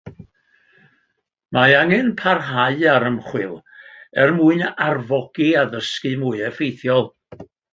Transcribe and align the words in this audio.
Mae 1.57 1.75
angen 1.79 2.09
parhau 2.21 2.81
â'r 2.95 3.05
ymchwil 3.11 3.53
er 4.25 4.35
mwyn 4.39 4.67
arfogi 4.89 5.51
addysgu 5.65 6.15
mwy 6.25 6.45
effeithiol. 6.49 7.11